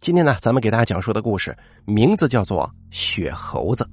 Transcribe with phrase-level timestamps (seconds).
[0.00, 1.54] 今天呢，咱们给大家讲述的故事
[1.84, 3.84] 名字叫做《雪猴子》。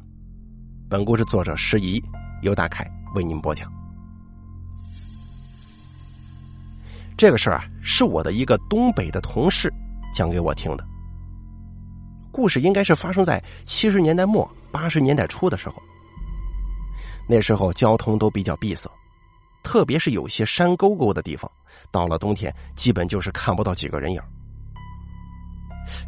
[0.89, 2.01] 本故事作者施怡，
[2.43, 3.69] 由大凯为您播讲。
[7.17, 9.70] 这个事儿啊，是我的一个东北的同事
[10.14, 10.86] 讲给我听的。
[12.32, 15.76] 故事应该是发生在七十年代末八十年代初的时候。
[17.28, 18.89] 那时候交通都比较闭塞，
[19.62, 21.52] 特别是有些山沟沟的地方，
[21.92, 24.21] 到了冬天基本就是看不到几个人影。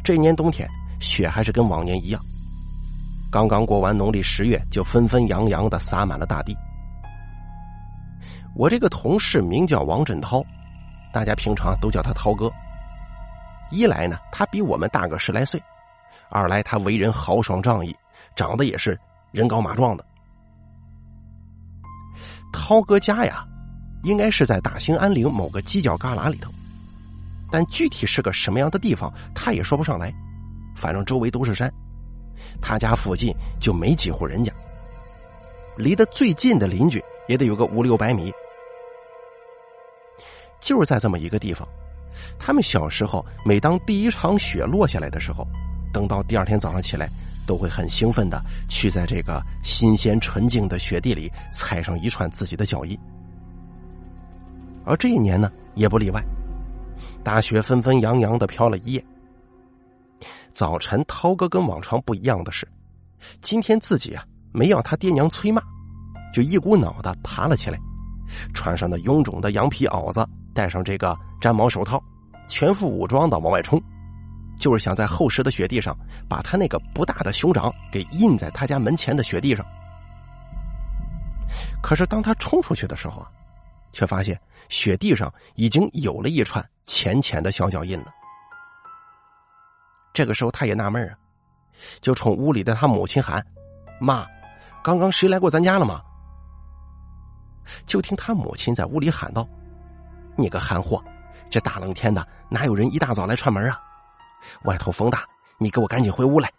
[0.02, 0.68] 这年冬天，
[1.00, 2.20] 雪还是跟往年一样。
[3.30, 6.56] 刚刚过完农历十月，就纷纷扬扬的洒满了大地。
[8.56, 10.42] 我这个同事名叫王振涛，
[11.12, 12.50] 大家平常都叫他涛哥。
[13.70, 15.60] 一来呢，他比我们大个十来岁；
[16.28, 17.94] 二来他为人豪爽仗义，
[18.34, 18.98] 长得也是
[19.30, 20.04] 人高马壮的。
[22.52, 23.46] 涛哥家呀，
[24.02, 26.50] 应该是在大兴安岭某个犄角旮旯里头。
[27.50, 30.12] 但具体是个什么样的地方，他也说不上来。
[30.76, 31.70] 反正周围都是山，
[32.60, 34.52] 他家附近就没几户人家。
[35.76, 38.32] 离得最近的邻居也得有个五六百米。
[40.60, 41.66] 就是在这么一个地方，
[42.38, 45.46] 他们小时候每当第一场雪落下来的时候，
[45.92, 47.08] 等到第二天早上起来，
[47.46, 52.98] 都会很兴奋的去在这个新鲜纯净的雪地里踩上一串自己的脚印。
[54.84, 56.22] 而这一年呢，也不例外。
[57.22, 59.04] 大雪纷纷扬扬的飘了一夜。
[60.52, 62.66] 早晨，涛哥跟往常不一样的是，
[63.40, 65.62] 今天自己啊没要他爹娘催骂，
[66.34, 67.78] 就一股脑的爬了起来，
[68.52, 72.02] 穿上那臃肿的羊皮袄子，戴上这个毡毛手套，
[72.48, 73.80] 全副武装的往外冲，
[74.58, 75.96] 就是想在厚实的雪地上
[76.28, 79.64] 把他那个不大的熊掌给印在他家门前的雪地上。
[81.82, 83.30] 可是当他冲出去的时候啊。
[83.92, 88.06] 却发现雪地上已经有了一串浅浅的小脚印了。
[90.12, 91.14] 这个时候他也纳闷啊，
[92.00, 93.44] 就冲屋里的他母亲喊
[94.00, 94.26] ：“妈，
[94.82, 96.02] 刚刚谁来过咱家了吗？”
[97.86, 99.48] 就听他母亲在屋里喊道
[100.36, 101.02] ：“你个憨货，
[101.48, 103.80] 这大冷天的哪有人一大早来串门啊？
[104.64, 105.24] 外头风大，
[105.58, 106.50] 你给我赶紧回屋来。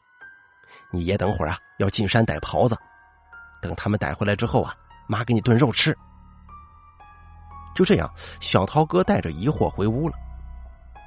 [0.92, 2.78] 你爷等会儿啊要进山逮狍子，
[3.62, 4.74] 等他们逮回来之后啊，
[5.08, 5.98] 妈给你炖肉吃。”
[7.74, 10.16] 就这样，小涛哥带着疑惑回屋了，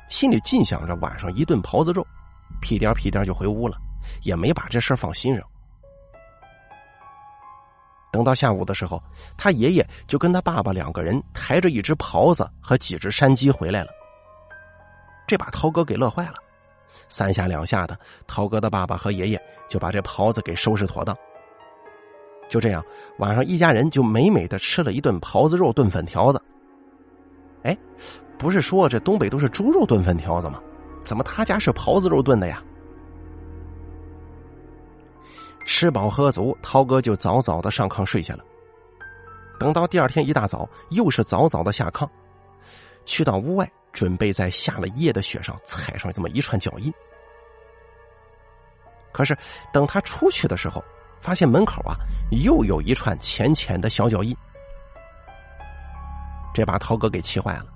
[0.08, 2.06] 心里尽想着晚上一顿狍子肉，
[2.60, 3.76] 屁颠屁颠就回屋了，
[4.22, 5.44] 也没把这事放心上。
[8.10, 9.02] 等到下午的时候，
[9.36, 13.90] 他爷爷就跟他爸爸两个人抬着一只狍子和几只山鸡回来了，
[15.26, 16.34] 这把涛哥给乐坏了，
[17.08, 21.16] 三下两下的，涛哥的爸爸和爷爷就把这狍子给收拾妥当。
[22.48, 22.84] 就这样，
[23.18, 26.40] 晚上一家人就美美的吃了一顿狍子肉炖粉条子。
[27.64, 27.76] 哎，
[28.38, 30.62] 不是说这东北都是猪肉炖粉条子吗？
[31.04, 32.62] 怎么他家是狍子肉炖的呀？
[35.66, 38.44] 吃饱喝足，涛哥就早早的上炕睡下了。
[39.58, 42.08] 等到第二天一大早，又是早早的下炕，
[43.06, 46.92] 去到屋外，准备在下了夜的雪上踩上这么一串脚印。
[49.12, 49.36] 可是
[49.72, 50.84] 等他出去的时候，
[51.20, 51.96] 发现门口啊，
[52.44, 54.36] 又有一串浅浅的小脚印。
[56.54, 57.66] 这把涛哥给气坏了，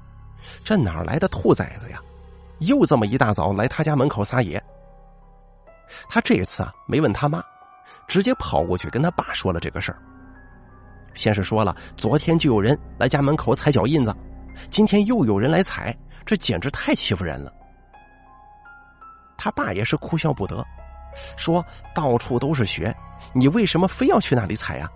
[0.64, 2.00] 这哪来的兔崽子呀？
[2.60, 4.62] 又这么一大早来他家门口撒野。
[6.08, 7.42] 他这次啊没问他妈，
[8.06, 9.98] 直接跑过去跟他爸说了这个事儿。
[11.14, 14.14] 先是说了昨天就有人来家门口踩脚印子，
[14.70, 17.52] 今天又有人来踩，这简直太欺负人了。
[19.36, 20.64] 他爸也是哭笑不得，
[21.36, 21.64] 说
[21.94, 22.94] 到处都是雪，
[23.32, 24.88] 你为什么非要去那里踩呀？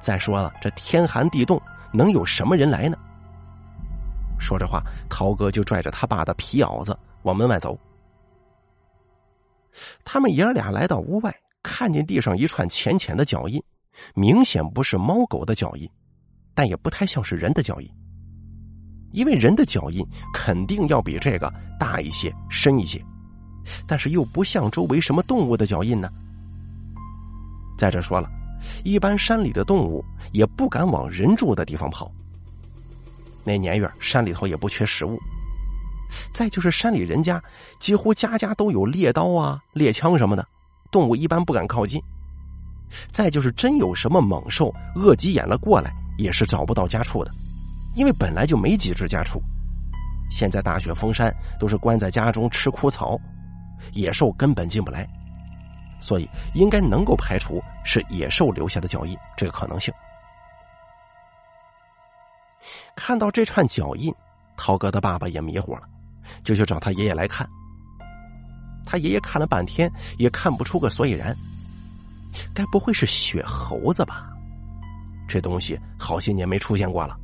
[0.00, 1.60] 再说了，这天寒地冻。
[1.92, 2.96] 能有什么人来呢？
[4.38, 7.78] 说着话，涛哥就拽着他爸的皮袄子往门外走。
[10.04, 13.62] 他们爷儿俩来到屋外，看见地上一串浅浅的脚印，
[14.14, 15.88] 明显不是猫狗的脚印，
[16.54, 17.90] 但也不太像是人的脚印。
[19.12, 23.04] 因为人的脚印肯定要比这个大一些、深一些，
[23.86, 26.08] 但是又不像周围什么动物的脚印呢。
[27.76, 28.39] 再者说了。
[28.84, 32.10] 一般山里的动物也不敢往人住的地方跑。
[33.44, 35.18] 那年月山里头也不缺食物。
[36.32, 37.42] 再就是山里人家
[37.78, 40.46] 几乎家家都有猎刀啊、猎枪什么的，
[40.90, 42.02] 动物一般不敢靠近。
[43.12, 47.30] 再就是真有什么猛兽、饿急眼了过来，也是找不到家畜的，
[47.94, 49.40] 因为本来就没几只家畜。
[50.28, 53.16] 现在大雪封山，都是关在家中吃枯草，
[53.92, 55.08] 野兽根本进不来。
[56.00, 59.92] 所以，应该能够排除是野兽留下的脚印这个可能性。
[62.96, 64.14] 看到这串脚印，
[64.56, 65.82] 涛哥的爸爸也迷糊了，
[66.42, 67.48] 就去找他爷爷来看。
[68.84, 71.36] 他爷爷看了半天也看不出个所以然。
[72.54, 74.28] 该不会是雪猴子吧？
[75.28, 77.16] 这东西好些年没出现过了，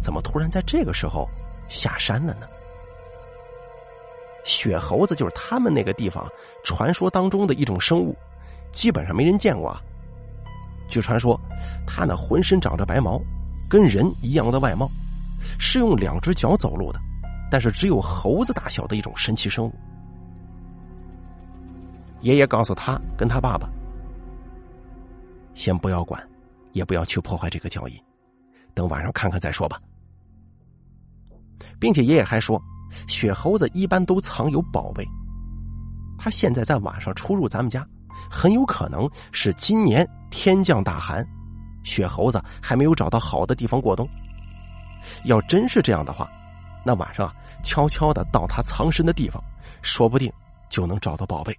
[0.00, 1.28] 怎么突然在这个时候
[1.68, 2.46] 下山了呢？
[4.46, 6.24] 雪猴子就是他们那个地方
[6.62, 8.16] 传说当中的一种生物，
[8.72, 9.68] 基本上没人见过。
[9.68, 9.82] 啊。
[10.88, 11.38] 据传说，
[11.84, 13.20] 它那浑身长着白毛，
[13.68, 14.88] 跟人一样的外貌，
[15.58, 17.00] 是用两只脚走路的，
[17.50, 19.74] 但是只有猴子大小的一种神奇生物。
[22.20, 23.68] 爷爷告诉他跟他爸爸，
[25.54, 26.24] 先不要管，
[26.72, 28.00] 也不要去破坏这个脚印，
[28.72, 29.80] 等晚上看看再说吧。
[31.80, 32.62] 并且爷爷还说。
[33.06, 35.06] 雪猴子一般都藏有宝贝，
[36.18, 37.86] 他现在在晚上出入咱们家，
[38.30, 41.26] 很有可能是今年天降大寒，
[41.84, 44.08] 雪猴子还没有找到好的地方过冬。
[45.24, 46.28] 要真是这样的话，
[46.84, 49.42] 那晚上悄悄的到他藏身的地方，
[49.82, 50.32] 说不定
[50.68, 51.56] 就能找到宝贝。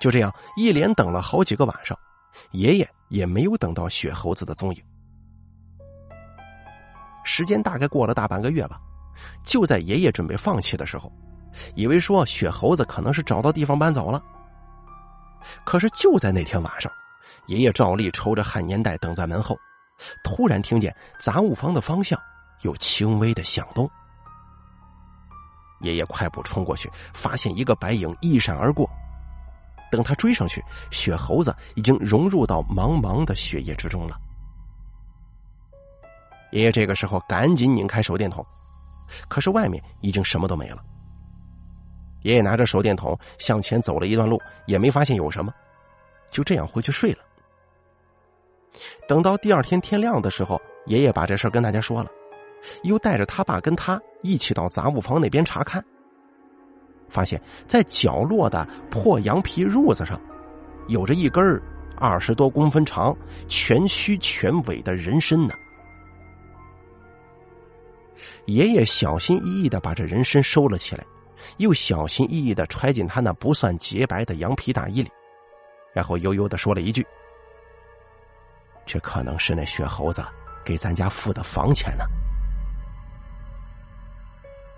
[0.00, 1.96] 就这样，一连等了好几个晚上，
[2.50, 4.82] 爷爷也没有等到雪猴子的踪影。
[7.24, 8.80] 时间大概过了大半个月吧，
[9.44, 11.12] 就在爷爷准备放弃的时候，
[11.74, 14.22] 以为说雪猴子可能是找到地方搬走了。
[15.64, 16.90] 可是就在那天晚上，
[17.46, 19.58] 爷爷照例抽着旱烟袋等在门后，
[20.22, 22.18] 突然听见杂物房的方向
[22.62, 23.90] 有轻微的响动。
[25.80, 28.88] 爷爷快步冲过去，发现一个白影一闪而过。
[29.90, 34.16] 等他追上去，雪猴子已经融入到茫茫的雪夜之中了。
[36.52, 38.44] 爷爷这个时候赶紧拧开手电筒，
[39.28, 40.82] 可是外面已经什么都没了。
[42.22, 45.52] 爷爷拿着手电筒向前走了一段路，也没发现有什么，
[46.30, 47.18] 就这样回去睡了。
[49.08, 52.10] 等到第二天天亮的时候，爷爷把这事跟大家说了，
[52.84, 55.84] 又带着他爸跟他一起到杂物房那边查看，
[57.08, 60.20] 发现在角落的破羊皮褥子上，
[60.86, 61.60] 有着一根
[61.96, 63.16] 二十多公分长、
[63.48, 65.54] 全须全尾的人参呢。
[68.46, 71.04] 爷爷小心翼翼的把这人参收了起来，
[71.58, 75.10] 又小心翼翼的揣进他那不算洁白的羊皮大衣里，
[75.92, 77.06] 然后悠悠的说了一句
[78.86, 80.24] ：“这可能是那雪猴子
[80.64, 82.04] 给咱家付的房钱呢。”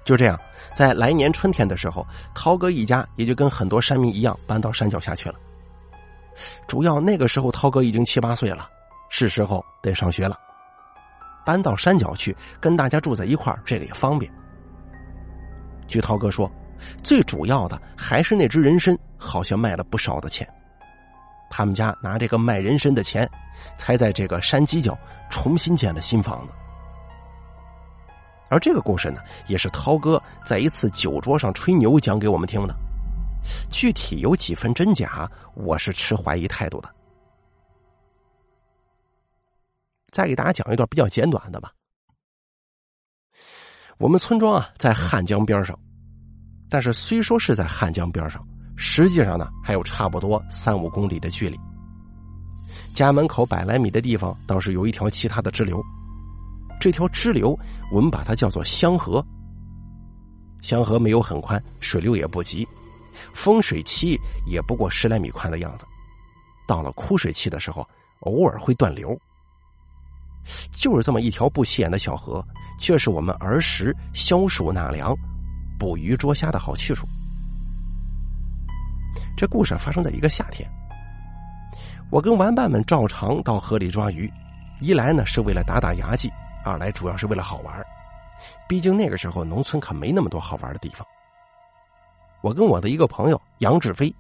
[0.05, 0.39] 就这样，
[0.75, 5.37] 在来年春天的时候，涛哥一家也就跟很多山民一样搬到山脚下去了。
[6.67, 8.69] 主要那个时候，涛哥已经七八岁了，
[9.09, 10.39] 是时候得上学了。
[11.45, 14.31] 搬到山脚去，跟大家住在一块，这个也方便。
[15.87, 16.51] 据涛哥说，
[17.03, 20.49] 最主要的还是那只人参，好像卖了不少的钱。
[21.51, 23.29] 他们家拿这个卖人参的钱，
[23.77, 24.99] 才在这个山犄角
[25.31, 26.53] 重新建了新房子。
[28.49, 32.75] 而这个故事呢，也是涛哥在一次酒桌上吹牛讲给我们听的。
[33.71, 36.89] 具体有几分真假，我是持怀疑态度的。
[40.15, 41.73] 再给大家讲一段比较简短的吧。
[43.99, 45.77] 我们村庄啊在汉江边上，
[46.71, 48.47] 但是虽说是在汉江边上，
[48.77, 51.59] 实际上呢还有差不多三五公里的距离。
[52.95, 55.83] 家门口百来米的地方倒是有一条其他的支流，
[56.81, 57.59] 这条支流
[57.91, 59.25] 我们把它叫做香河。
[60.63, 62.65] 香河没有很宽，水流也不急，
[63.35, 64.17] 丰水期
[64.47, 65.85] 也不过十来米宽的样子，
[66.69, 67.85] 到了枯水期的时候，
[68.21, 69.19] 偶尔会断流。
[70.73, 72.45] 就是这么一条不起眼的小河，
[72.79, 75.15] 却是我们儿时消暑纳凉、
[75.79, 77.07] 捕鱼捉虾的好去处。
[79.37, 80.69] 这故事发生在一个夏天，
[82.11, 84.33] 我跟玩伴们照常到河里抓鱼，
[84.81, 86.31] 一来呢是为了打打牙祭，
[86.65, 87.85] 二来主要是为了好玩。
[88.69, 91.07] 毕竟那个时候农村可没那么多好玩的地方。
[92.43, 94.15] 我跟我的一个朋友杨志飞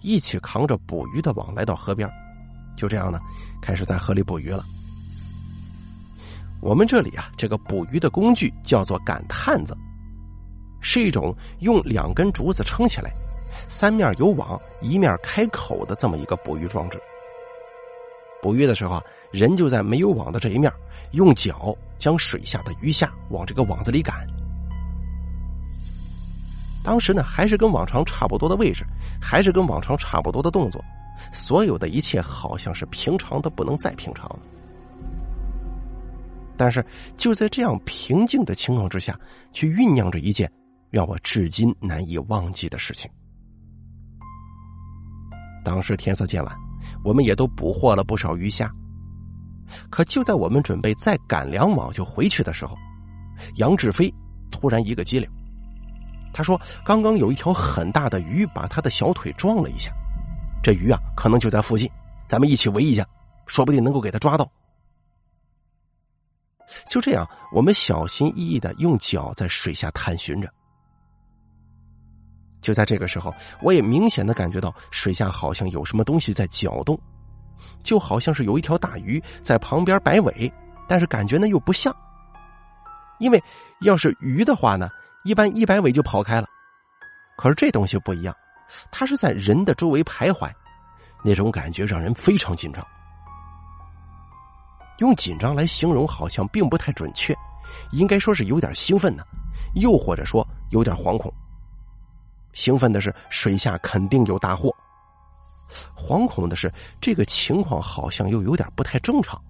[0.00, 2.08] 一起扛着捕鱼的网来到河边，
[2.76, 3.18] 就这样呢
[3.60, 4.64] 开始在河里捕鱼了。
[6.64, 9.76] 我们这里啊，这个捕鱼的工具叫做赶探子，
[10.80, 13.12] 是一种用两根竹子撑起来，
[13.68, 16.98] 三面有网，一面开口的这么一个捕鱼装置。
[18.40, 20.72] 捕鱼的时候啊，人就在没有网的这一面，
[21.10, 24.26] 用脚将水下的鱼虾往这个网子里赶。
[26.82, 28.86] 当时呢，还是跟往常差不多的位置，
[29.20, 30.82] 还是跟往常差不多的动作，
[31.30, 34.38] 所有的一切好像是平常的不能再平常了。
[36.56, 36.84] 但是
[37.16, 39.18] 就在这样平静的情况之下，
[39.52, 40.50] 却酝酿着一件
[40.90, 43.10] 让我至今难以忘记的事情。
[45.64, 46.56] 当时天色渐晚，
[47.02, 48.70] 我们也都捕获了不少鱼虾。
[49.90, 52.76] 可就在我们准备再赶两网就回去的时候，
[53.56, 54.12] 杨志飞
[54.50, 55.28] 突然一个机灵，
[56.32, 59.90] 他说刚刚有一条很大的鱼把他的小腿撞了一下，
[60.62, 61.90] 这鱼啊可能就在附近，
[62.28, 63.04] 咱们一起围一下，
[63.46, 64.48] 说不定能够给他抓到。
[66.86, 70.48] 就这样，我们小心翼翼的用脚在水下探寻着。
[72.60, 76.98] 就在这个时候，我也明显的感觉到水下好像有什么东西在搅动，
[77.82, 80.50] 就好像是有一条大鱼在旁边摆尾，
[80.88, 81.94] 但是感觉呢又不像。
[83.18, 83.42] 因为
[83.82, 84.88] 要是鱼的话呢，
[85.24, 86.48] 一般一摆尾就跑开了，
[87.36, 88.34] 可是这东西不一样，
[88.90, 90.50] 它是在人的周围徘徊，
[91.22, 92.84] 那种感觉让人非常紧张。
[94.98, 97.34] 用紧张来形容好像并不太准确，
[97.92, 99.24] 应该说是有点兴奋呢，
[99.74, 101.32] 又或者说有点惶恐。
[102.52, 104.72] 兴奋的是水下肯定有大祸，
[105.96, 109.40] 惶恐的是这个情况好像又有点不太正常。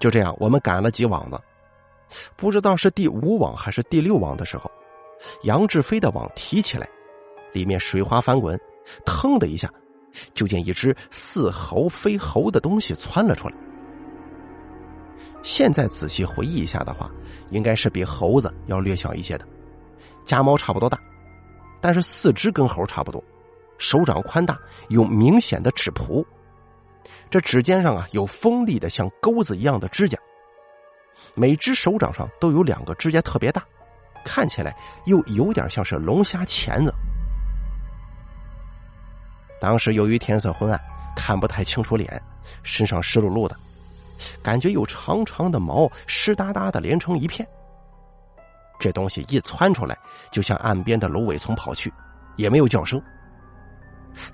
[0.00, 1.40] 就这样，我们赶了几网子，
[2.36, 4.70] 不知道是第五网还是第六网的时候，
[5.44, 6.88] 杨志飞的网提起来，
[7.52, 8.60] 里面水花翻滚，
[9.04, 9.72] 腾的一下。
[10.34, 13.54] 就见一只似猴非猴的东西窜了出来。
[15.42, 17.10] 现在仔细回忆一下的话，
[17.50, 19.46] 应该是比猴子要略小一些的，
[20.24, 20.98] 家猫差不多大，
[21.80, 23.22] 但是四肢跟猴差不多，
[23.78, 24.58] 手掌宽大，
[24.88, 26.24] 有明显的指蹼，
[27.30, 30.18] 这指尖上啊有锋利的像钩子一样的指甲，
[31.34, 33.64] 每只手掌上都有两个指甲特别大，
[34.24, 36.92] 看起来又有点像是龙虾钳子。
[39.60, 40.80] 当时由于天色昏暗，
[41.16, 42.22] 看不太清楚脸，
[42.62, 43.56] 身上湿漉漉的，
[44.42, 47.46] 感觉有长长的毛湿哒哒的连成一片。
[48.78, 49.96] 这东西一窜出来，
[50.30, 51.92] 就向岸边的芦苇丛跑去，
[52.36, 53.00] 也没有叫声。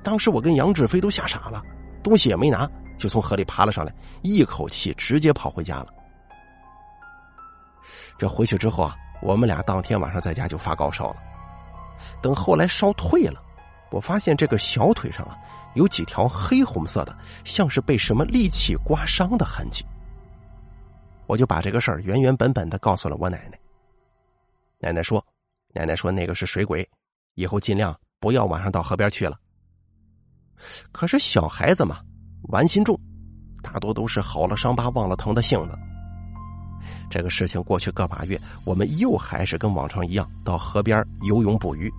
[0.03, 1.63] 当时我跟杨志飞都吓傻了，
[2.03, 5.87] 东西也没拿，就从河里爬了上来，一口气直接跑回家了。
[8.19, 11.17] 这回去之后啊，我们俩当天晚上在家就发高烧了，
[12.21, 13.41] 等后来烧退了。
[13.93, 15.39] 我发现这个小腿上啊，
[15.75, 19.85] 有几条黑红色的，像是被什么利器刮伤的痕迹。
[21.27, 23.59] 我就把这个事儿原原本本的告诉了我奶奶。
[24.79, 25.25] 奶奶说
[25.73, 26.89] ：“奶奶说那个是水鬼，
[27.35, 29.39] 以后尽量不要晚上到河边去了。”
[30.91, 32.01] 可是小孩子嘛，
[32.49, 32.99] 玩心重，
[33.63, 35.79] 大多都是好了伤疤忘了疼的性子。
[37.11, 41.93] 这个事情过去个把月，我们又还是跟往常一样到河边游泳捕鱼。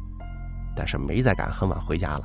[0.76, 2.24] 但是没再敢很晚回家了，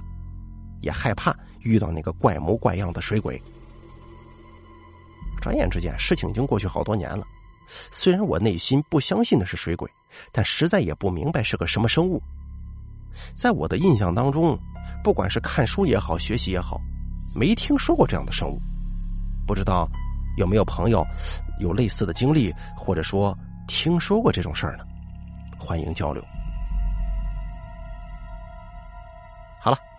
[0.80, 3.40] 也害怕遇到那个怪模怪样的水鬼。
[5.40, 7.26] 转眼之间，事情已经过去好多年了。
[7.90, 9.88] 虽然我内心不相信的是水鬼，
[10.32, 12.20] 但实在也不明白是个什么生物。
[13.34, 14.58] 在我的印象当中，
[15.04, 16.80] 不管是看书也好，学习也好，
[17.34, 18.58] 没听说过这样的生物。
[19.46, 19.88] 不知道
[20.36, 21.06] 有没有朋友
[21.60, 23.36] 有类似的经历，或者说
[23.66, 24.84] 听说过这种事儿呢？
[25.58, 26.24] 欢迎交流。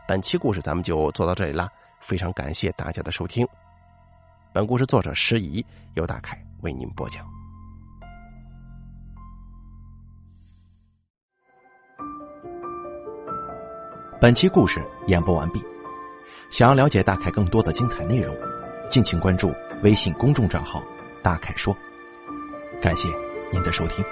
[0.10, 3.48] 本期故事咱们就做到这里了，非常感谢大家的收听。
[4.52, 5.64] 本故事作者石怡，
[5.94, 7.24] 由大凯为您播讲。
[14.20, 15.64] 本期故事演播完毕。
[16.50, 18.36] 想要了解大凯更多的精彩内容，
[18.90, 20.84] 敬请关注微信公众账号
[21.22, 21.78] “大凯说”。
[22.82, 23.08] 感谢
[23.52, 24.04] 您的收听。